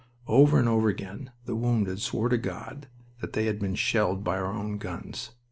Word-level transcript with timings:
Over 0.25 0.57
and 0.57 0.67
over 0.67 0.89
again 0.89 1.29
the 1.45 1.53
wounded 1.55 2.01
swore 2.01 2.27
to 2.29 2.37
God 2.39 2.87
that 3.19 3.33
they 3.33 3.45
had 3.45 3.59
been 3.59 3.75
shelled 3.75 4.23
by 4.23 4.37
our 4.39 4.51
own 4.51 4.79
guns. 4.79 5.29